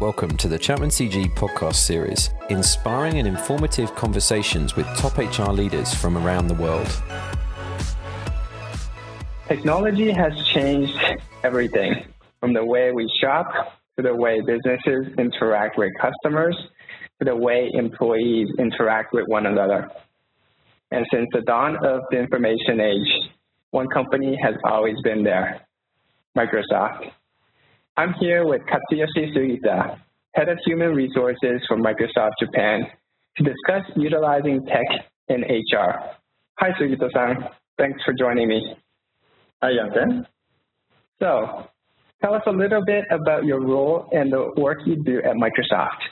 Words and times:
Welcome 0.00 0.36
to 0.38 0.48
the 0.48 0.58
Chapman 0.58 0.88
CG 0.88 1.32
podcast 1.36 1.76
series, 1.76 2.30
inspiring 2.50 3.18
and 3.18 3.28
informative 3.28 3.94
conversations 3.94 4.74
with 4.74 4.86
top 4.96 5.16
HR 5.18 5.52
leaders 5.52 5.94
from 5.94 6.18
around 6.18 6.48
the 6.48 6.54
world. 6.54 6.88
Technology 9.46 10.10
has 10.10 10.32
changed 10.48 10.98
everything 11.44 12.06
from 12.40 12.52
the 12.52 12.64
way 12.64 12.90
we 12.90 13.08
shop 13.20 13.46
to 13.96 14.02
the 14.02 14.12
way 14.12 14.40
businesses 14.40 15.14
interact 15.16 15.78
with 15.78 15.92
customers 16.00 16.56
to 17.20 17.24
the 17.24 17.36
way 17.36 17.70
employees 17.72 18.48
interact 18.58 19.12
with 19.12 19.28
one 19.28 19.46
another. 19.46 19.88
And 20.90 21.06
since 21.12 21.28
the 21.32 21.42
dawn 21.42 21.76
of 21.86 22.02
the 22.10 22.18
information 22.18 22.80
age, 22.80 23.30
one 23.70 23.86
company 23.86 24.36
has 24.42 24.56
always 24.64 24.96
been 25.04 25.22
there, 25.22 25.64
Microsoft. 26.36 27.12
I'm 27.96 28.12
here 28.18 28.44
with 28.44 28.60
Katsuyoshi 28.62 29.32
Sugita, 29.36 30.00
Head 30.34 30.48
of 30.48 30.58
Human 30.66 30.94
Resources 30.96 31.62
for 31.68 31.76
Microsoft 31.76 32.32
Japan, 32.40 32.82
to 33.36 33.44
discuss 33.44 33.82
utilizing 33.94 34.66
tech 34.66 35.06
in 35.28 35.42
HR. 35.42 36.00
Hi, 36.58 36.70
Sugita-san. 36.80 37.36
Thanks 37.78 38.02
for 38.04 38.12
joining 38.12 38.48
me. 38.48 38.76
Hi, 39.62 39.70
Yansen. 39.70 40.26
So, 41.20 41.68
tell 42.20 42.34
us 42.34 42.42
a 42.48 42.50
little 42.50 42.84
bit 42.84 43.04
about 43.12 43.44
your 43.44 43.60
role 43.60 44.08
and 44.10 44.32
the 44.32 44.50
work 44.56 44.78
you 44.86 44.96
do 45.04 45.18
at 45.18 45.36
Microsoft. 45.36 46.02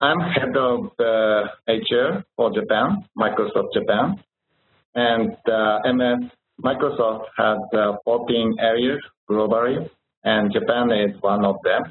I'm 0.00 0.20
head 0.20 0.56
of 0.56 0.86
uh, 0.98 1.42
HR 1.68 2.24
for 2.34 2.50
Japan, 2.54 3.04
Microsoft 3.18 3.74
Japan. 3.74 4.14
And 4.94 5.36
uh, 5.46 5.80
MS 5.84 6.30
Microsoft 6.64 7.24
has 7.36 7.58
uh, 7.74 7.92
14 8.06 8.56
areas 8.58 9.00
globally 9.30 9.86
and 10.24 10.52
Japan 10.52 10.90
is 10.90 11.20
one 11.22 11.44
of 11.44 11.56
them. 11.64 11.82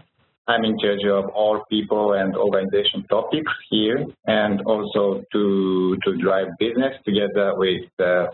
I'm 0.47 0.65
in 0.65 0.79
charge 0.79 1.05
of 1.05 1.29
all 1.29 1.63
people 1.69 2.13
and 2.13 2.35
organization 2.35 3.05
topics 3.09 3.51
here, 3.69 4.05
and 4.25 4.61
also 4.65 5.23
to 5.31 5.97
to 6.03 6.17
drive 6.17 6.47
business 6.59 6.93
together 7.05 7.53
with 7.55 7.81
the 7.97 8.29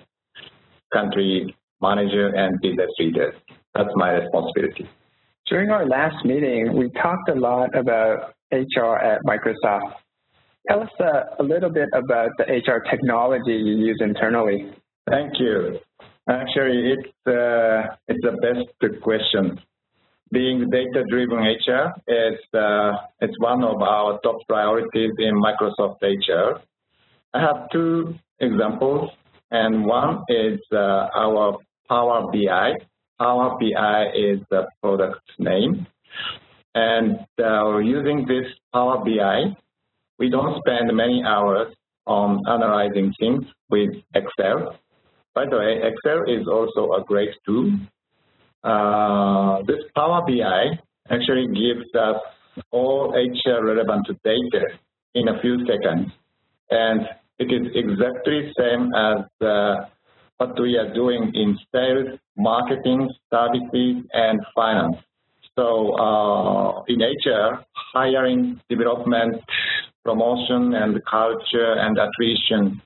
country 0.94 1.53
manager 1.81 2.28
and 2.28 2.59
business 2.61 2.89
leaders. 3.00 3.36
That's 3.73 3.89
my 3.95 4.11
responsibility. 4.11 4.89
During 5.47 5.70
our 5.70 5.86
last 5.86 6.23
meeting, 6.25 6.75
we 6.75 6.89
talked 6.92 7.30
a 7.30 7.36
lot 7.36 7.75
about 7.77 8.33
HR 8.52 8.95
at 8.95 9.22
Microsoft. 9.23 9.94
Tell 10.70 10.81
us 10.81 10.89
uh, 11.00 11.36
a 11.39 11.44
little 11.44 11.70
bit 11.70 11.89
about 11.94 12.31
the 12.38 12.45
HR 12.45 12.80
technology 12.89 13.53
you 13.53 13.75
use 13.75 14.00
internally. 14.02 14.72
Thank 15.09 15.33
you. 15.39 15.80
Actually, 16.30 16.94
it's 16.94 17.27
uh, 17.27 17.95
it's 18.08 18.23
the 18.23 18.36
best 18.42 19.02
question 19.03 19.59
being 20.31 20.70
data-driven 20.70 21.38
HR 21.38 21.94
is 22.08 22.40
uh, 22.54 22.92
it's 23.22 23.38
one 23.40 23.64
of 23.64 23.81
our 23.81 24.20
top 24.22 24.38
priorities 24.48 25.12
in 25.20 25.36
Microsoft 25.36 26.02
HR. 26.02 26.59
I 27.34 27.42
have 27.42 27.70
two 27.72 28.16
examples, 28.40 29.09
and 29.52 29.86
one 29.86 30.23
is 30.30 30.59
uh, 30.72 31.08
our 31.16 31.58
Power 31.88 32.32
BI. 32.32 32.73
Power 33.20 33.58
BI 33.59 34.06
is 34.16 34.40
the 34.50 34.67
product 34.82 35.22
name, 35.38 35.86
and 36.73 37.20
uh, 37.39 37.78
using 37.78 38.26
this 38.28 38.48
Power 38.73 39.04
BI, 39.06 39.56
we 40.17 40.30
don't 40.30 40.60
spend 40.66 40.95
many 40.95 41.23
hours 41.23 41.73
on 42.08 42.42
analyzing 42.48 43.14
things 43.20 43.45
with 43.70 43.92
Excel. 44.14 44.76
By 45.34 45.45
the 45.45 45.58
way, 45.58 45.82
Excel 45.84 46.23
is 46.28 46.48
also 46.48 46.94
a 46.94 47.04
great 47.04 47.32
tool 47.45 47.72
this 49.67 49.83
Power 49.95 50.21
BI 50.27 50.80
actually 51.09 51.47
gives 51.47 51.88
us 51.95 52.17
all 52.71 53.13
HR 53.13 53.63
relevant 53.66 54.08
data 54.23 54.66
in 55.13 55.27
a 55.27 55.39
few 55.41 55.66
seconds. 55.66 56.11
And 56.69 57.02
it 57.37 57.52
is 57.52 57.67
exactly 57.75 58.52
same 58.58 58.92
as 58.95 59.25
uh, 59.42 59.86
what 60.37 60.59
we 60.59 60.77
are 60.77 60.93
doing 60.93 61.31
in 61.33 61.58
sales, 61.71 62.20
marketing, 62.37 63.09
services, 63.31 64.04
and 64.14 64.39
finance. 64.54 64.98
So 65.55 65.95
uh, 65.95 66.83
in 66.87 66.99
HR, 66.99 67.64
hiring, 67.93 68.59
development, 68.70 69.42
promotion, 70.04 70.73
and 70.73 71.02
culture 71.09 71.73
and 71.73 71.98
attrition, 71.98 72.81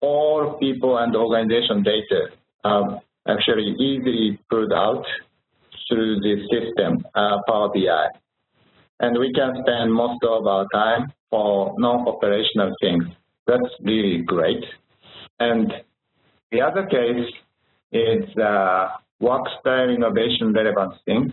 all 0.00 0.56
people 0.60 0.98
and 0.98 1.14
organization 1.16 1.82
data 1.82 2.28
are 2.64 3.00
actually 3.30 3.74
easily 3.78 4.38
pulled 4.50 4.72
out 4.72 5.04
through 5.88 6.20
the 6.20 6.34
system, 6.50 7.04
uh, 7.14 7.38
Power 7.48 7.70
BI. 7.74 8.06
And 9.00 9.18
we 9.18 9.32
can 9.32 9.54
spend 9.62 9.92
most 9.92 10.22
of 10.24 10.46
our 10.46 10.66
time 10.74 11.12
for 11.30 11.74
non-operational 11.78 12.74
things. 12.80 13.04
That's 13.46 13.72
really 13.82 14.22
great. 14.22 14.62
And 15.38 15.72
the 16.52 16.60
other 16.60 16.86
case 16.86 17.32
is 17.92 18.36
uh, 18.36 18.88
work 19.20 19.46
style 19.60 19.88
innovation 19.88 20.52
relevant 20.52 20.94
things. 21.06 21.32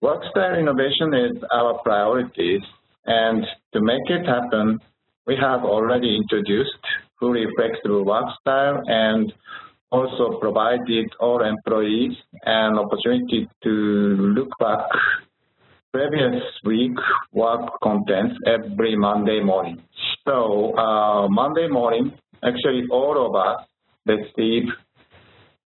Work 0.00 0.22
style 0.30 0.58
innovation 0.58 1.14
is 1.14 1.42
our 1.52 1.78
priorities, 1.82 2.62
and 3.06 3.44
to 3.72 3.80
make 3.80 4.08
it 4.08 4.26
happen, 4.26 4.78
we 5.26 5.36
have 5.36 5.64
already 5.64 6.16
introduced 6.16 6.84
fully 7.18 7.44
flexible 7.56 8.04
work 8.04 8.26
style 8.40 8.80
and 8.86 9.32
also 9.90 10.38
provided 10.38 11.06
all 11.20 11.42
employees 11.42 12.12
an 12.44 12.78
opportunity 12.78 13.48
to 13.62 13.70
look 13.70 14.50
back 14.60 14.86
previous 15.92 16.42
week 16.64 16.92
work 17.32 17.60
contents 17.82 18.36
every 18.46 18.94
Monday 18.96 19.40
morning. 19.42 19.82
So 20.26 20.76
uh, 20.76 21.28
Monday 21.28 21.68
morning, 21.68 22.12
actually 22.42 22.84
all 22.90 23.26
of 23.26 23.34
us 23.34 23.66
receive 24.06 24.64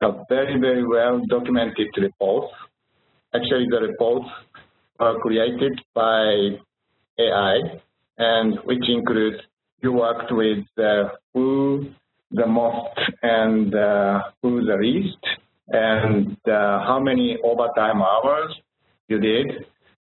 a 0.02 0.12
very, 0.28 0.58
very 0.60 0.86
well 0.86 1.20
documented 1.28 1.88
reports. 1.96 2.52
Actually, 3.34 3.66
the 3.70 3.80
reports 3.80 4.28
are 5.00 5.18
created 5.18 5.80
by 5.94 6.50
AI, 7.18 7.58
and 8.18 8.58
which 8.64 8.84
includes 8.88 9.38
you 9.82 9.92
worked 9.92 10.30
with 10.30 10.64
uh, 10.78 11.08
who 11.34 11.86
the 12.32 12.46
most 12.46 12.98
and 13.22 13.74
uh, 13.74 14.22
who 14.42 14.64
the 14.64 14.76
least, 14.76 15.22
and 15.68 16.36
uh, 16.48 16.80
how 16.84 16.98
many 17.00 17.36
overtime 17.44 18.02
hours 18.02 18.54
you 19.08 19.18
did, 19.18 19.46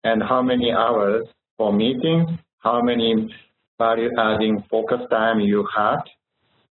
and 0.04 0.22
how 0.22 0.42
many 0.42 0.72
hours 0.72 1.28
for 1.58 1.74
meeting, 1.74 2.38
how 2.60 2.82
many 2.82 3.34
value 3.78 4.10
adding 4.18 4.64
focus 4.70 5.02
time 5.10 5.40
you 5.40 5.68
had, 5.76 6.02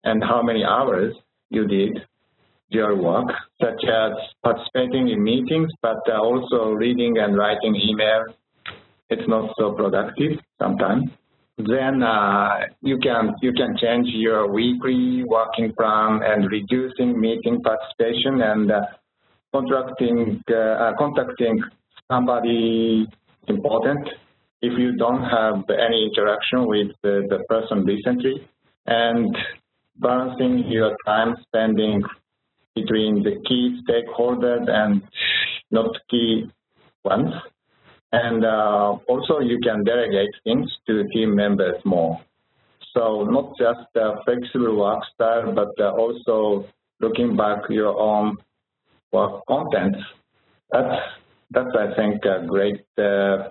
and 0.03 0.23
how 0.23 0.41
many 0.41 0.63
hours 0.63 1.13
you 1.49 1.67
did 1.67 1.99
your 2.69 2.95
work, 2.95 3.27
such 3.61 3.81
as 3.85 4.11
participating 4.43 5.07
in 5.09 5.23
meetings, 5.23 5.71
but 5.81 5.99
uh, 6.09 6.19
also 6.19 6.71
reading 6.71 7.17
and 7.17 7.37
writing 7.37 7.73
emails. 7.73 8.33
It's 9.09 9.27
not 9.27 9.53
so 9.57 9.71
productive 9.71 10.33
sometimes 10.59 11.09
then 11.57 12.03
uh, 12.03 12.49
you 12.81 12.99
can 12.99 13.33
you 13.41 13.51
can 13.51 13.75
change 13.81 14.07
your 14.09 14.51
weekly 14.51 15.23
working 15.25 15.73
plan 15.73 16.21
and 16.23 16.51
reducing 16.51 17.19
meeting 17.19 17.61
participation 17.63 18.41
and 18.41 18.71
uh, 18.71 18.81
contracting 19.51 20.43
uh, 20.51 20.55
uh, 20.55 20.91
contacting 20.99 21.59
somebody 22.11 23.07
important 23.47 24.07
if 24.61 24.77
you 24.77 24.95
don't 24.97 25.23
have 25.23 25.63
any 25.69 26.09
interaction 26.09 26.67
with 26.67 26.87
the, 27.01 27.25
the 27.29 27.39
person 27.49 27.83
recently 27.85 28.47
and 28.85 29.35
balancing 29.97 30.63
your 30.69 30.95
time 31.05 31.35
spending 31.47 32.03
between 32.75 33.23
the 33.23 33.35
key 33.47 33.79
stakeholders 33.83 34.69
and 34.69 35.01
not 35.71 35.89
key 36.09 36.45
ones 37.03 37.33
and 38.11 38.45
uh, 38.45 38.97
also 39.07 39.39
you 39.39 39.59
can 39.59 39.83
delegate 39.83 40.33
things 40.43 40.71
to 40.87 41.07
team 41.09 41.35
members 41.35 41.75
more. 41.83 42.19
So 42.93 43.23
not 43.23 43.57
just 43.57 43.87
a 43.95 44.23
flexible 44.23 44.77
work 44.77 45.03
style, 45.13 45.53
but 45.53 45.69
uh, 45.79 45.91
also 45.91 46.67
looking 46.99 47.35
back 47.35 47.59
your 47.69 47.97
own 47.99 48.37
work 49.11 49.45
content. 49.47 49.95
That's, 50.71 50.95
that's 51.51 51.69
I 51.77 51.95
think, 51.95 52.23
a 52.25 52.45
great, 52.47 52.85
uh, 52.97 53.49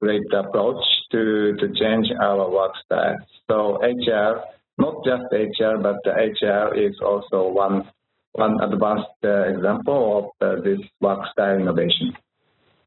great 0.00 0.32
approach 0.32 0.82
to, 1.10 1.54
to 1.56 1.68
change 1.78 2.06
our 2.20 2.50
work 2.50 2.72
style. 2.84 3.16
So 3.50 3.78
HR, 3.82 4.42
not 4.78 5.04
just 5.04 5.24
HR, 5.30 5.76
but 5.82 5.96
HR 6.06 6.74
is 6.74 6.94
also 7.04 7.48
one, 7.48 7.90
one 8.32 8.58
advanced 8.62 9.10
uh, 9.24 9.48
example 9.48 10.32
of 10.40 10.48
uh, 10.58 10.62
this 10.62 10.80
work 11.00 11.20
style 11.32 11.58
innovation. 11.58 12.14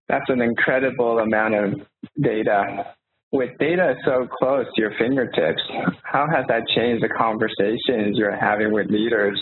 That's 0.08 0.30
an 0.30 0.42
incredible 0.42 1.20
amount 1.20 1.56
of 1.56 1.74
data. 2.22 2.94
With 3.32 3.58
data 3.60 3.96
so 4.06 4.28
close 4.40 4.66
to 4.76 4.82
your 4.82 4.92
fingertips, 4.98 5.62
how 6.04 6.28
has 6.34 6.46
that 6.48 6.68
changed 6.76 7.04
the 7.04 7.10
conversations 7.10 8.18
you're 8.18 8.36
having 8.36 8.72
with 8.72 8.88
leaders? 8.90 9.40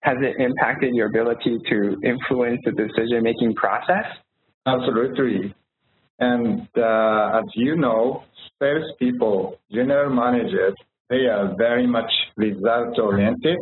Has 0.00 0.16
it 0.20 0.36
impacted 0.40 0.94
your 0.94 1.06
ability 1.06 1.58
to 1.70 1.96
influence 2.04 2.60
the 2.64 2.72
decision-making 2.72 3.54
process? 3.54 4.04
Absolutely. 4.66 5.54
And 6.18 6.68
uh, 6.76 7.38
as 7.38 7.44
you 7.54 7.76
know, 7.76 8.24
salespeople, 8.58 9.58
general 9.72 10.14
managers, 10.14 10.74
they 11.08 11.26
are 11.26 11.54
very 11.56 11.86
much 11.86 12.10
result-oriented, 12.36 13.58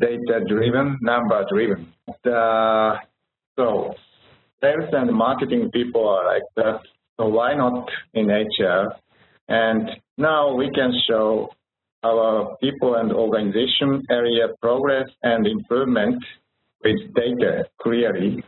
data-driven, 0.00 0.98
number-driven. 1.02 1.92
Uh, 2.24 2.96
so 3.56 3.94
sales 4.64 4.90
and 4.92 5.12
marketing 5.12 5.70
people 5.72 6.08
are 6.08 6.24
like 6.24 6.48
that. 6.56 6.80
So 7.18 7.28
why 7.28 7.54
not 7.54 7.88
in 8.14 8.28
HR? 8.28 8.94
And 9.48 9.90
now 10.16 10.54
we 10.54 10.70
can 10.70 10.92
show 11.06 11.50
our 12.02 12.56
people 12.62 12.94
and 12.94 13.12
organization 13.12 14.02
area 14.10 14.48
progress 14.60 15.08
and 15.22 15.46
improvement 15.46 16.22
with 16.82 16.96
data 17.14 17.64
clearly. 17.80 18.42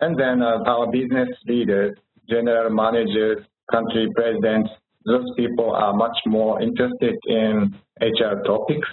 And 0.00 0.18
then 0.18 0.42
uh, 0.42 0.58
our 0.66 0.90
business 0.90 1.28
leaders, 1.46 1.96
general 2.28 2.70
managers, 2.70 3.44
country 3.70 4.08
presidents, 4.14 4.70
those 5.06 5.26
people 5.36 5.72
are 5.74 5.94
much 5.94 6.16
more 6.26 6.60
interested 6.60 7.16
in 7.26 7.74
HR 8.00 8.42
topics. 8.44 8.88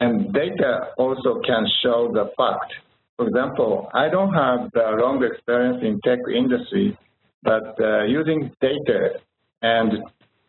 And 0.00 0.32
data 0.32 0.88
also 0.96 1.40
can 1.46 1.66
show 1.82 2.10
the 2.12 2.30
fact. 2.36 2.72
For 3.20 3.28
example, 3.28 3.90
I 3.92 4.08
don't 4.08 4.32
have 4.32 4.70
the 4.72 4.96
long 4.98 5.22
experience 5.22 5.82
in 5.82 6.00
tech 6.00 6.20
industry, 6.34 6.96
but 7.42 7.78
uh, 7.78 8.04
using 8.04 8.50
data 8.62 9.20
and 9.60 9.92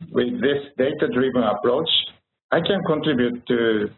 with 0.09 0.39
this 0.39 0.71
data-driven 0.77 1.43
approach, 1.43 1.89
I 2.49 2.61
can 2.61 2.81
contribute 2.87 3.45
to, 3.47 3.89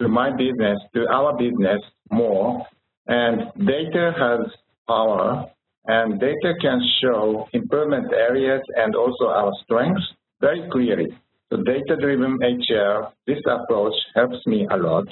to 0.00 0.08
my 0.08 0.30
business, 0.30 0.78
to 0.94 1.06
our 1.12 1.36
business 1.36 1.82
more. 2.10 2.66
And 3.06 3.52
data 3.66 4.14
has 4.16 4.50
power, 4.88 5.44
and 5.84 6.18
data 6.18 6.54
can 6.62 6.80
show 7.02 7.46
improvement 7.52 8.10
areas 8.10 8.62
and 8.74 8.96
also 8.96 9.26
our 9.26 9.52
strengths 9.64 10.14
very 10.40 10.66
clearly. 10.72 11.08
So 11.52 11.58
data-driven 11.58 12.38
HR, 12.40 13.12
this 13.26 13.42
approach 13.46 13.92
helps 14.14 14.46
me 14.46 14.66
a 14.70 14.78
lot. 14.78 15.08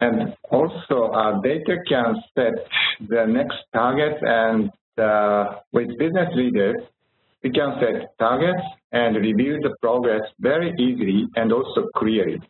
And 0.00 0.34
also, 0.50 1.10
uh, 1.12 1.40
data 1.40 1.76
can 1.88 2.16
set 2.34 2.52
the 3.08 3.24
next 3.26 3.56
targets, 3.72 4.18
and 4.20 4.70
uh, 4.98 5.60
with 5.72 5.88
business 5.98 6.28
leaders, 6.34 6.76
we 7.42 7.50
can 7.50 7.76
set 7.80 8.18
targets 8.18 8.62
and 8.92 9.16
review 9.16 9.58
the 9.62 9.74
progress 9.80 10.22
very 10.40 10.72
easily 10.78 11.26
and 11.36 11.52
also 11.52 11.88
clearly. 11.96 12.40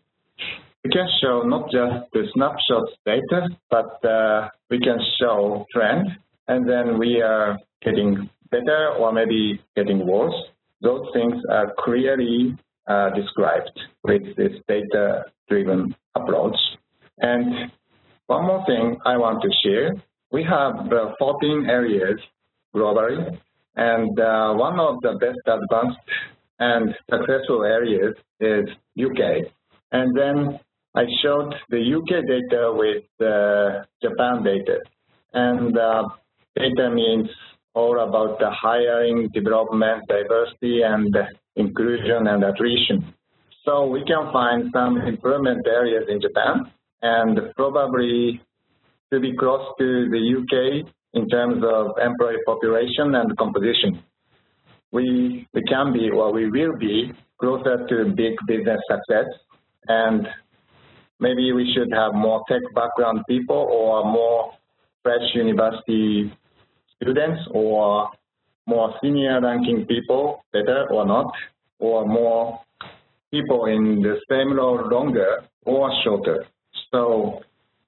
We 0.84 0.90
can 0.90 1.08
show 1.20 1.42
not 1.42 1.70
just 1.70 2.12
the 2.12 2.24
snapshot 2.34 2.84
status, 3.00 3.50
but 3.70 4.04
uh, 4.04 4.48
we 4.70 4.78
can 4.80 4.98
show 5.20 5.66
trend, 5.72 6.06
and 6.48 6.68
then 6.68 6.98
we 6.98 7.20
are 7.20 7.58
getting 7.82 8.30
better 8.50 8.94
or 8.98 9.12
maybe 9.12 9.60
getting 9.74 10.06
worse. 10.06 10.34
Those 10.82 11.06
things 11.12 11.34
are 11.50 11.72
clearly 11.78 12.56
uh, 12.86 13.10
described 13.10 13.78
with 14.04 14.22
this 14.36 14.52
data-driven 14.68 15.94
approach. 16.14 16.56
And 17.18 17.70
one 18.26 18.46
more 18.46 18.64
thing 18.66 18.98
I 19.04 19.16
want 19.16 19.42
to 19.42 19.50
share. 19.64 19.94
We 20.32 20.44
have 20.44 20.92
uh, 20.92 21.14
14 21.18 21.66
areas 21.68 22.18
globally 22.74 23.38
and 23.76 24.18
uh, 24.18 24.54
one 24.54 24.80
of 24.80 25.00
the 25.02 25.18
best 25.20 25.40
advanced 25.46 26.00
and 26.58 26.94
successful 27.10 27.64
areas 27.64 28.14
is 28.40 28.64
UK. 28.98 29.52
And 29.92 30.16
then 30.16 30.58
I 30.94 31.04
showed 31.22 31.54
the 31.68 31.78
UK 31.78 32.24
data 32.26 32.72
with 32.74 33.04
uh, 33.20 33.84
Japan 34.02 34.42
data. 34.42 34.78
And 35.34 35.76
uh, 35.76 36.04
data 36.56 36.90
means 36.90 37.28
all 37.74 38.00
about 38.00 38.38
the 38.38 38.50
hiring, 38.50 39.28
development, 39.34 40.02
diversity, 40.08 40.80
and 40.82 41.14
inclusion 41.56 42.26
and 42.26 42.42
attrition. 42.42 43.14
So 43.66 43.86
we 43.86 44.02
can 44.04 44.32
find 44.32 44.70
some 44.72 44.96
improvement 44.98 45.66
areas 45.66 46.04
in 46.08 46.20
Japan 46.22 46.72
and 47.06 47.38
probably 47.54 48.40
to 49.12 49.20
be 49.20 49.36
close 49.36 49.64
to 49.78 50.08
the 50.14 50.22
UK 50.38 50.86
in 51.14 51.28
terms 51.28 51.62
of 51.64 51.92
employee 52.08 52.42
population 52.44 53.14
and 53.14 53.36
composition. 53.36 54.02
We, 54.92 55.46
we 55.54 55.62
can 55.62 55.92
be, 55.92 56.10
or 56.10 56.32
we 56.32 56.50
will 56.50 56.76
be, 56.78 57.12
closer 57.40 57.86
to 57.88 58.12
big 58.16 58.34
business 58.46 58.80
success, 58.90 59.28
and 59.88 60.26
maybe 61.20 61.52
we 61.52 61.72
should 61.74 61.92
have 61.92 62.14
more 62.14 62.42
tech 62.48 62.62
background 62.74 63.20
people 63.28 63.62
or 63.70 64.04
more 64.04 64.52
fresh 65.02 65.26
university 65.34 66.32
students 66.96 67.40
or 67.52 68.10
more 68.66 68.94
senior 69.00 69.40
ranking 69.40 69.86
people, 69.86 70.44
better 70.52 70.86
or 70.90 71.06
not, 71.06 71.30
or 71.78 72.06
more 72.06 72.60
people 73.30 73.66
in 73.66 74.02
the 74.02 74.16
same 74.30 74.52
role 74.56 74.88
longer 74.90 75.44
or 75.64 75.90
shorter. 76.02 76.46
So 76.92 77.40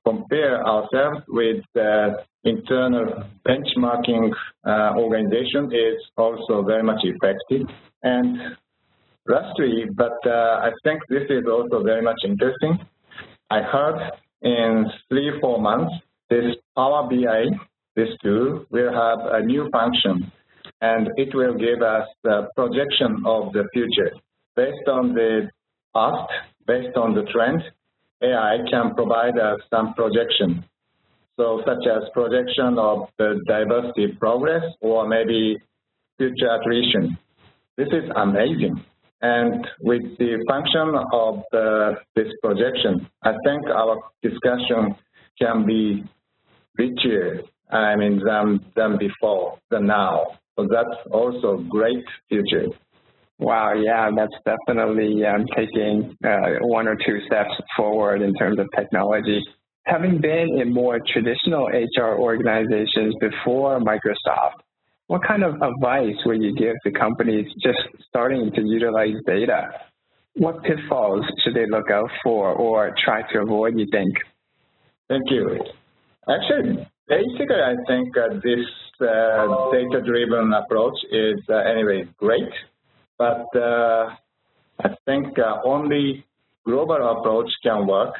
compare 0.05 0.65
ourselves 0.67 1.21
with 1.29 1.65
the 1.75 2.25
internal 2.45 3.25
benchmarking 3.47 4.31
uh, 4.67 4.95
organization 4.97 5.71
is 5.73 6.01
also 6.17 6.63
very 6.63 6.83
much 6.83 7.01
effective. 7.03 7.67
And 8.03 8.57
lastly, 9.27 9.85
but 9.95 10.19
uh, 10.27 10.61
I 10.69 10.71
think 10.85 11.01
this 11.09 11.25
is 11.29 11.45
also 11.51 11.83
very 11.83 12.03
much 12.03 12.21
interesting, 12.25 12.79
I 13.51 13.61
heard 13.63 14.11
in 14.43 14.87
three, 15.09 15.33
four 15.41 15.61
months, 15.61 15.93
this 16.31 16.55
Power 16.77 17.09
BI, 17.09 17.45
this 17.97 18.09
tool, 18.23 18.67
will 18.71 18.93
have 18.93 19.19
a 19.33 19.45
new 19.45 19.69
function, 19.71 20.31
and 20.81 21.09
it 21.17 21.35
will 21.35 21.55
give 21.55 21.83
us 21.83 22.07
the 22.23 22.49
projection 22.55 23.23
of 23.27 23.53
the 23.53 23.65
future. 23.73 24.13
Based 24.55 24.87
on 24.87 25.15
the 25.15 25.49
past, 25.95 26.31
based 26.67 26.97
on 26.97 27.15
the 27.15 27.23
trend, 27.33 27.63
AI 28.23 28.59
can 28.71 28.95
provide 28.95 29.39
us 29.39 29.61
some 29.71 29.95
projection 29.95 30.65
so 31.39 31.63
such 31.65 31.87
as 31.87 32.03
projection 32.13 32.79
of 32.79 33.09
the 33.17 33.41
diversity 33.47 34.09
progress 34.19 34.65
or 34.81 35.09
maybe 35.09 35.57
future 36.19 36.51
attrition. 36.61 37.17
This 37.77 37.87
is 37.93 38.11
amazing. 38.17 38.85
And 39.23 39.65
with 39.81 40.03
the 40.19 40.45
function 40.49 40.95
of 41.13 41.43
the, 41.53 41.95
this 42.17 42.27
projection, 42.43 43.09
I 43.23 43.33
think 43.45 43.67
our 43.67 43.99
discussion 44.21 44.97
can 45.41 45.65
be 45.65 46.05
richer, 46.77 47.43
I 47.71 47.95
mean, 47.95 48.21
than, 48.25 48.65
than 48.75 48.99
before, 48.99 49.59
than 49.71 49.87
now. 49.87 50.39
So 50.57 50.67
that's 50.69 50.99
also 51.13 51.59
great 51.69 52.05
future. 52.29 52.67
Wow, 53.39 53.75
yeah, 53.75 54.11
that's 54.17 54.35
definitely 54.45 55.25
um, 55.25 55.47
taking 55.55 56.17
uh, 56.25 56.59
one 56.61 56.89
or 56.89 56.97
two 56.97 57.21
steps 57.27 57.55
forward 57.77 58.21
in 58.21 58.35
terms 58.35 58.59
of 58.59 58.67
technology 58.77 59.41
having 59.89 60.21
been 60.21 60.61
in 60.61 60.73
more 60.73 61.01
traditional 61.13 61.67
HR 61.67 62.19
organizations 62.19 63.15
before 63.21 63.81
Microsoft, 63.81 64.61
what 65.07 65.23
kind 65.27 65.43
of 65.43 65.55
advice 65.55 66.17
would 66.27 66.43
you 66.43 66.55
give 66.55 66.75
to 66.85 66.93
companies 66.93 67.47
just 67.63 67.79
starting 68.09 68.51
to 68.55 68.63
utilize 68.63 69.15
data? 69.27 69.69
What 70.35 70.63
pitfalls 70.63 71.25
should 71.43 71.55
they 71.55 71.67
look 71.69 71.91
out 71.91 72.11
for 72.23 72.53
or 72.53 72.95
try 73.05 73.23
to 73.33 73.41
avoid, 73.41 73.79
you 73.79 73.87
think? 73.91 74.15
Thank 75.09 75.23
you. 75.31 75.59
Actually, 76.29 76.87
basically, 77.09 77.63
I 77.65 77.75
think 77.87 78.09
uh, 78.17 78.35
this 78.45 78.67
uh, 79.01 79.71
data-driven 79.73 80.53
approach 80.53 80.99
is 81.11 81.41
uh, 81.49 81.57
anyway 81.57 82.05
great, 82.19 82.53
but 83.19 83.47
uh, 83.57 84.11
I 84.81 84.89
think 85.05 85.39
uh, 85.39 85.57
only 85.65 86.25
global 86.65 87.19
approach 87.19 87.51
can 87.63 87.87
work, 87.87 88.15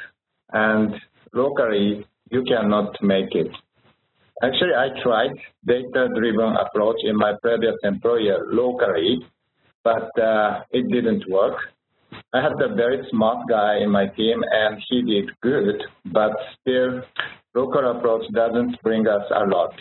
and 0.51 0.93
locally, 1.33 2.05
you 2.29 2.43
cannot 2.43 3.01
make 3.01 3.33
it. 3.33 3.51
Actually, 4.41 4.73
I 4.73 4.87
tried 5.03 5.31
data-driven 5.65 6.55
approach 6.55 6.97
in 7.03 7.17
my 7.17 7.33
previous 7.41 7.75
employer 7.83 8.39
locally, 8.51 9.19
but 9.83 10.09
uh, 10.19 10.61
it 10.71 10.87
didn't 10.89 11.23
work. 11.29 11.57
I 12.33 12.41
had 12.41 12.53
a 12.61 12.73
very 12.73 13.05
smart 13.09 13.47
guy 13.49 13.79
in 13.83 13.89
my 13.91 14.07
team, 14.07 14.41
and 14.51 14.81
he 14.89 15.01
did 15.01 15.29
good, 15.41 15.81
but 16.05 16.31
still, 16.59 17.01
local 17.53 17.91
approach 17.91 18.25
doesn't 18.33 18.81
bring 18.81 19.07
us 19.07 19.23
a 19.35 19.45
lot. 19.45 19.73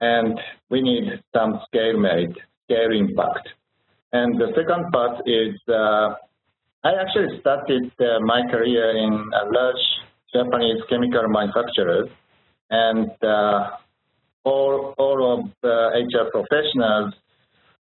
And 0.00 0.38
we 0.70 0.82
need 0.82 1.04
some 1.34 1.60
scale 1.66 1.98
merit, 1.98 2.34
scale 2.64 2.92
impact. 2.92 3.48
And 4.14 4.40
the 4.40 4.46
second 4.54 4.92
part 4.92 5.26
is, 5.26 5.58
uh, 5.68 6.14
I 6.84 6.92
actually 7.02 7.40
started 7.40 7.90
uh, 7.98 8.20
my 8.20 8.42
career 8.48 8.96
in 8.96 9.12
a 9.12 9.44
large 9.50 9.84
Japanese 10.32 10.80
chemical 10.88 11.26
manufacturers, 11.26 12.08
and 12.70 13.10
uh, 13.24 13.70
all, 14.44 14.94
all 14.98 15.18
of 15.34 15.50
the 15.62 16.06
HR 16.06 16.30
professionals 16.30 17.12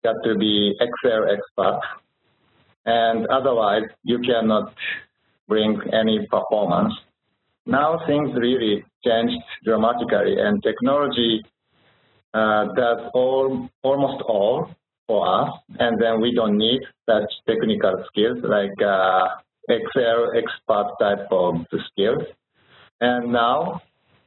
got 0.05 0.15
to 0.23 0.37
be 0.37 0.73
Excel 0.79 1.25
experts, 1.29 1.85
and 2.85 3.27
otherwise 3.27 3.83
you 4.03 4.19
cannot 4.19 4.73
bring 5.49 5.81
any 5.91 6.25
performance. 6.27 6.93
Now 7.65 7.99
things 8.07 8.29
really 8.37 8.85
changed 9.03 9.43
dramatically, 9.65 10.37
and 10.39 10.63
technology 10.63 11.41
uh, 12.33 12.67
does 12.73 13.11
all, 13.13 13.69
almost 13.83 14.23
all 14.29 14.69
for 15.11 15.27
us, 15.27 15.51
and 15.77 16.01
then 16.01 16.21
we 16.21 16.33
don't 16.33 16.57
need 16.57 16.81
such 17.09 17.29
technical 17.45 18.01
skills 18.07 18.37
like 18.43 18.77
uh, 18.81 19.25
Excel 19.67 20.19
expert 20.41 20.87
type 21.01 21.27
of 21.31 21.55
skills. 21.87 22.23
And 23.01 23.33
now 23.33 23.81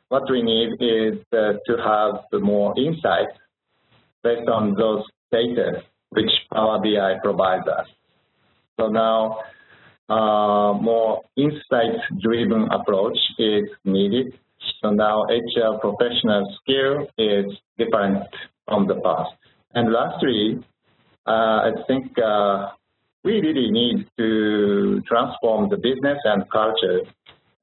what 0.09 0.25
we 0.31 0.43
need 0.43 0.73
is 0.81 1.15
uh, 1.33 1.55
to 1.67 1.73
have 1.91 2.43
more 2.43 2.79
insight 2.79 3.33
based 4.23 4.49
on 4.49 4.75
those 4.75 5.05
data 5.33 5.83
which 6.11 6.31
Power 6.53 6.79
BI 6.85 7.15
provides 7.23 7.67
us. 7.67 7.87
So 8.79 8.89
now 8.89 9.39
uh, 10.11 10.75
more 10.91 11.23
insight-driven 11.37 12.69
approach 12.71 13.19
is 13.39 13.65
needed. 13.85 14.39
So 14.83 14.91
now 14.91 15.25
HR 15.25 15.79
professional 15.81 16.45
skill 16.61 17.09
is 17.17 17.47
different 17.79 18.23
from 18.67 18.87
the 18.87 18.97
past. 18.97 19.33
And 19.75 19.93
lastly, 19.93 20.63
I 21.31 21.71
think 21.87 22.13
uh, 22.19 22.69
we 23.25 23.41
really 23.41 23.71
need 23.71 24.07
to 24.19 25.01
transform 25.09 25.71
the 25.71 25.77
business 25.77 26.19
and 26.25 26.45
culture. 26.51 27.01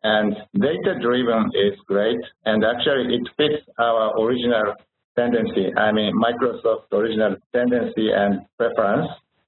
And 0.04 0.36
data-driven 0.60 1.52
is 1.54 1.78
great, 1.86 2.20
and 2.46 2.64
actually 2.64 3.16
it 3.16 3.22
fits 3.38 3.64
our 3.78 4.20
original 4.20 4.74
tendency, 5.16 5.72
I 5.78 5.92
mean 5.92 6.14
Microsoft's 6.16 6.88
original 6.92 7.36
tendency 7.54 8.10
and 8.12 8.46
preference. 8.58 9.08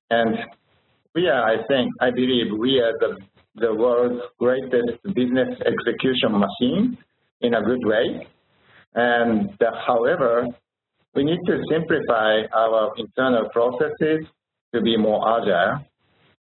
And 0.10 0.38
we 1.16 1.28
are, 1.28 1.44
I 1.44 1.66
think, 1.68 1.92
I 2.02 2.12
believe 2.12 2.58
we 2.58 2.80
are 2.80 2.94
the, 3.00 3.18
the 3.56 3.74
world's 3.74 4.22
greatest 4.40 5.02
business 5.16 5.50
execution 5.66 6.38
machine 6.38 6.98
in 7.42 7.54
a 7.56 7.62
good 7.62 7.84
way. 7.84 8.28
And 8.96 9.50
uh, 9.62 9.72
however, 9.88 10.48
we 11.16 11.24
need 11.24 11.40
to 11.46 11.62
simplify 11.70 12.42
our 12.54 12.94
internal 12.98 13.50
processes 13.50 14.26
to 14.74 14.82
be 14.82 14.98
more 14.98 15.22
agile. 15.38 15.86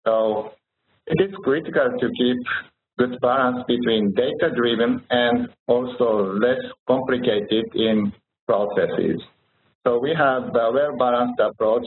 So 0.07 0.53
it 1.07 1.21
is 1.23 1.35
critical 1.45 1.93
to 2.01 2.09
keep 2.17 2.39
good 2.99 3.21
balance 3.21 3.65
between 3.67 4.15
data-driven 4.15 5.03
and 5.11 5.49
also 5.67 6.35
less 6.35 6.61
complicated 6.87 7.67
in 7.75 8.13
processes. 8.47 9.21
So 9.87 9.99
we 9.99 10.15
have 10.17 10.45
a 10.55 10.71
well-balanced 10.73 11.41
approach 11.41 11.87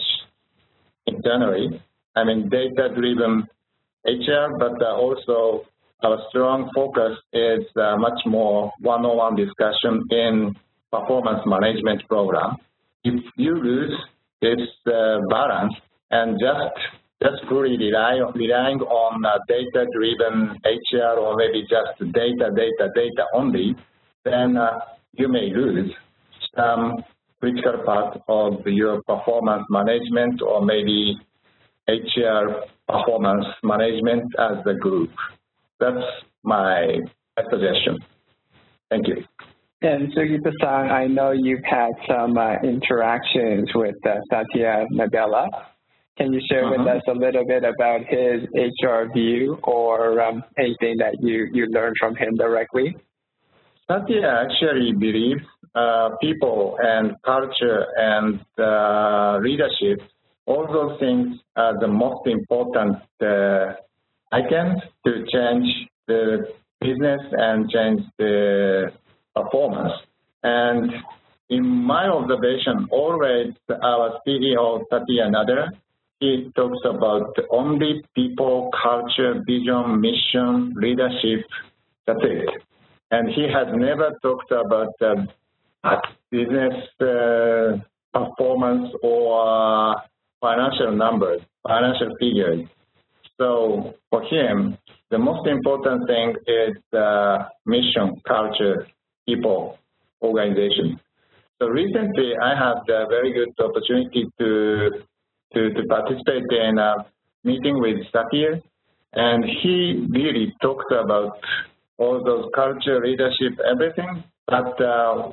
internally. 1.08 1.82
I 2.16 2.24
mean, 2.24 2.50
data-driven 2.50 3.48
HR, 4.06 4.58
but 4.60 4.82
uh, 4.82 4.96
also 4.96 5.66
our 6.04 6.18
strong 6.30 6.70
focus 6.76 7.18
is 7.34 7.66
uh, 7.78 7.98
much 7.98 8.20
more 8.26 8.72
one-on-one 8.82 9.36
discussion 9.36 10.04
in 10.12 10.56
performance 10.92 11.42
management 11.46 12.08
program. 12.08 12.58
If 13.06 13.24
you 13.38 13.56
lose 13.56 13.94
this 14.42 14.60
uh, 14.88 15.20
balance 15.30 15.74
and 16.12 16.40
just 16.40 16.76
just 17.24 17.48
fully 17.48 17.78
rely, 17.78 18.20
relying 18.36 18.80
on 18.82 19.26
uh, 19.26 19.38
data-driven 19.48 20.58
HR 20.66 21.18
or 21.18 21.36
maybe 21.38 21.62
just 21.62 21.98
data, 22.14 22.52
data, 22.54 22.90
data 22.94 23.26
only, 23.34 23.74
then 24.26 24.58
uh, 24.58 24.80
you 25.14 25.30
may 25.30 25.50
lose 25.50 25.92
some 26.56 26.96
critical 27.40 27.84
part 27.86 28.20
of 28.28 28.66
your 28.66 29.02
performance 29.04 29.64
management 29.70 30.42
or 30.42 30.66
maybe 30.66 31.18
HR 31.88 32.66
performance 32.88 33.46
management 33.64 34.24
as 34.40 34.58
a 34.66 34.74
group. 34.74 35.12
That's 35.80 36.04
my 36.44 37.00
suggestion. 37.50 38.00
Thank 38.90 39.08
you. 39.08 39.24
And 39.82 40.12
Sugita-san, 40.14 40.90
I 40.90 41.06
know 41.06 41.32
you've 41.32 41.64
had 41.64 41.92
some 42.08 42.38
uh, 42.38 42.56
interactions 42.64 43.70
with 43.76 43.96
uh, 44.06 44.16
Satya 44.32 44.86
Nadella. 44.92 45.48
Can 46.18 46.32
you 46.34 46.42
share 46.50 46.66
uh 46.66 46.70
-huh. 46.70 46.78
with 46.78 46.88
uh-huh. 46.88 46.98
us 46.98 47.04
a 47.08 47.18
little 47.26 47.46
bit 47.46 47.64
about 47.64 48.02
his 48.18 48.38
HR 48.56 49.02
view 49.14 49.60
or 49.64 50.22
um, 50.22 50.44
anything 50.58 50.98
that 51.04 51.16
you, 51.20 51.38
you 51.54 51.66
learned 51.78 51.98
from 52.00 52.16
him 52.16 52.34
directly? 52.36 52.96
Satya 53.88 54.28
actually 54.44 54.94
believes 54.94 55.46
uh, 55.76 56.10
people 56.22 56.78
and 56.82 57.16
culture 57.24 57.86
and 57.98 58.40
uh, 58.58 59.38
leadership, 59.42 60.00
all 60.46 60.66
those 60.72 60.98
things 61.00 61.38
are 61.56 61.78
the 61.80 61.88
most 61.88 62.26
important 62.28 62.96
uh, 63.22 63.74
items 64.32 64.80
to 65.06 65.26
change 65.32 65.68
the 66.08 66.48
business 66.80 67.22
and 67.32 67.70
change 67.70 68.02
the 68.18 68.92
performance. 69.36 69.94
And 70.44 70.92
in 71.50 71.66
my 71.66 72.08
observation, 72.08 72.88
always 72.92 73.54
our 73.70 74.20
CEO, 74.26 74.84
Satya 74.90 75.30
Nadella, 75.30 75.70
he 76.20 76.52
talks 76.56 76.80
about 76.86 77.36
only 77.52 78.04
people, 78.16 78.72
culture, 78.82 79.42
vision, 79.46 80.00
mission, 80.00 80.74
leadership, 80.78 81.46
that's 82.08 82.20
it. 82.24 82.50
And 83.12 83.30
he 83.30 83.44
has 83.44 83.68
never 83.74 84.18
talked 84.22 84.52
about 84.52 84.94
uh, 85.02 85.96
business 86.32 86.74
uh, 87.02 87.78
performance 88.14 88.92
or 89.04 89.94
uh, 89.94 90.02
financial 90.42 90.96
numbers, 90.96 91.42
financial 91.68 92.16
figures. 92.20 92.68
So 93.38 93.94
for 94.10 94.24
him, 94.24 94.78
the 95.12 95.18
most 95.18 95.48
important 95.48 96.08
thing 96.08 96.36
is 96.48 96.78
the 96.92 97.48
mission, 97.66 98.22
culture, 98.28 98.88
people 99.28 99.78
organization. 100.22 101.00
So 101.60 101.68
recently, 101.68 102.34
I 102.42 102.56
had 102.56 102.80
a 102.90 103.08
very 103.08 103.32
good 103.34 103.54
opportunity 103.64 104.26
to 104.40 104.90
to, 105.54 105.74
to 105.74 105.82
participate 105.88 106.44
in 106.52 106.78
a 106.78 107.06
meeting 107.44 107.80
with 107.80 107.98
Satya, 108.12 108.62
and 109.14 109.46
he 109.46 110.06
really 110.10 110.54
talked 110.62 110.92
about 110.92 111.38
all 111.98 112.22
those 112.24 112.50
culture, 112.54 113.00
leadership, 113.00 113.58
everything. 113.72 114.24
But 114.48 114.82
uh, 114.82 115.32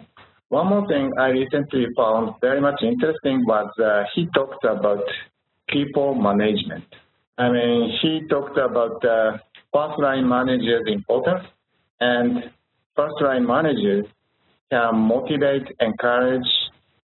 one 0.48 0.66
more 0.68 0.86
thing 0.86 1.10
I 1.18 1.28
recently 1.28 1.86
found 1.96 2.34
very 2.40 2.60
much 2.60 2.80
interesting 2.82 3.44
was 3.46 3.70
uh, 3.82 4.04
he 4.14 4.28
talked 4.34 4.64
about 4.64 5.02
people 5.68 6.14
management. 6.14 6.84
I 7.38 7.50
mean, 7.50 7.98
he 8.00 8.20
talked 8.28 8.58
about 8.58 9.04
uh, 9.04 9.38
first 9.72 9.98
line 9.98 10.28
managers' 10.28 10.84
importance 10.86 11.44
and 12.00 12.50
first 12.96 13.14
line 13.20 13.46
managers 13.46 14.06
can 14.70 14.96
motivate, 14.96 15.66
encourage, 15.80 16.48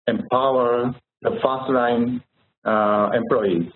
empower 0.06 0.94
the 1.22 1.30
first 1.42 1.70
line 1.70 2.22
uh, 2.64 3.10
employees. 3.14 3.70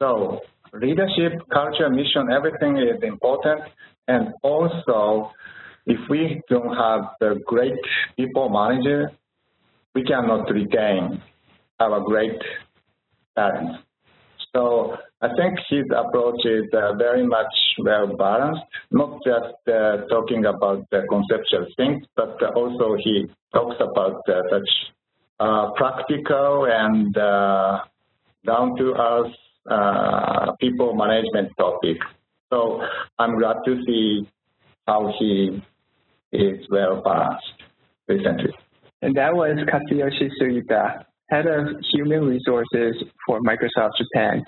So 0.00 0.40
leadership, 0.72 1.32
culture, 1.52 1.88
mission, 1.90 2.30
everything 2.32 2.78
is 2.78 3.02
important. 3.02 3.60
And 4.08 4.34
also, 4.42 5.30
if 5.86 5.98
we 6.08 6.40
don't 6.48 6.74
have 6.74 7.02
the 7.20 7.40
great 7.46 7.78
people 8.16 8.48
manager, 8.48 9.10
we 9.94 10.02
cannot 10.04 10.50
retain 10.50 11.22
our 11.78 12.00
great 12.00 12.40
talents. 13.36 13.84
So 14.54 14.96
I 15.22 15.28
think 15.36 15.58
his 15.70 15.86
approach 15.96 16.44
is 16.44 16.64
uh, 16.74 16.94
very 16.94 17.26
much 17.26 17.54
well 17.78 18.14
balanced, 18.16 18.62
not 18.90 19.20
just 19.24 19.56
uh, 19.68 20.04
talking 20.10 20.44
about 20.44 20.84
the 20.90 21.02
conceptual 21.08 21.66
things, 21.76 22.04
but 22.16 22.36
uh, 22.42 22.48
also 22.54 22.96
he 23.02 23.26
talks 23.54 23.76
about 23.80 24.20
uh, 24.28 24.42
such 24.50 24.68
uh, 25.40 25.70
practical 25.76 26.66
and 26.70 27.16
uh, 27.16 27.78
down 28.44 28.76
to 28.76 28.94
earth 28.98 30.58
people 30.60 30.94
management 30.94 31.50
topics. 31.56 32.04
So 32.50 32.82
I'm 33.18 33.38
glad 33.38 33.56
to 33.64 33.80
see 33.86 34.28
how 34.86 35.12
he 35.18 35.62
is 36.32 36.66
well 36.70 37.00
balanced 37.02 37.62
recently. 38.08 38.52
And 39.00 39.16
that 39.16 39.34
was 39.34 39.56
Katsuyoshi 39.66 40.30
Sugita, 40.40 41.04
Head 41.32 41.46
of 41.46 41.66
Human 41.94 42.26
Resources 42.26 43.02
for 43.26 43.40
Microsoft 43.40 43.92
Japan, 43.96 44.44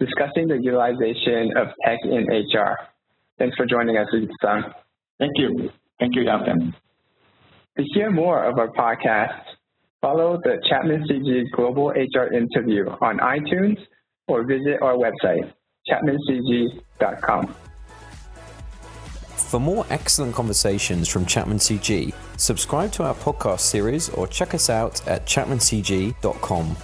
discussing 0.00 0.48
the 0.48 0.58
utilization 0.62 1.50
of 1.58 1.68
tech 1.84 1.98
in 2.04 2.24
HR. 2.26 2.78
Thanks 3.38 3.54
for 3.54 3.66
joining 3.66 3.98
us, 3.98 4.06
Sugita-san. 4.10 4.72
Thank 5.18 5.32
you. 5.36 5.70
Thank 6.00 6.14
you, 6.16 6.24
Jonathan. 6.24 6.74
To 7.76 7.84
hear 7.92 8.10
more 8.10 8.44
of 8.44 8.58
our 8.58 8.68
podcast, 8.68 9.42
follow 10.00 10.38
the 10.42 10.56
Chapman 10.70 11.04
CG 11.06 11.50
Global 11.54 11.88
HR 11.88 12.32
Interview 12.32 12.88
on 13.02 13.18
iTunes 13.18 13.76
or 14.26 14.46
visit 14.46 14.80
our 14.80 14.94
website, 14.94 15.52
chapmancg.com. 15.86 17.54
For 19.52 19.60
more 19.60 19.84
excellent 19.90 20.34
conversations 20.34 21.08
from 21.08 21.26
Chapman 21.26 21.58
CG, 21.58 22.14
subscribe 22.38 22.90
to 22.92 23.02
our 23.02 23.14
podcast 23.14 23.60
series 23.60 24.08
or 24.08 24.26
check 24.26 24.54
us 24.54 24.70
out 24.70 25.06
at 25.06 25.26
chapmancg.com. 25.26 26.74